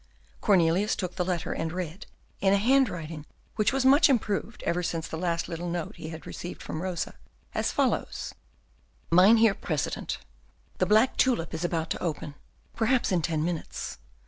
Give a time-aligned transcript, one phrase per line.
[0.41, 2.07] Cornelius took the letter, and read,
[2.39, 6.25] in a handwriting which was much improved even since the last little note he had
[6.25, 7.13] received from Rosa,
[7.53, 8.33] as follows:
[9.11, 10.17] "Mynheer President,
[10.79, 12.33] The black tulip is about to open,
[12.75, 13.99] perhaps in ten minutes.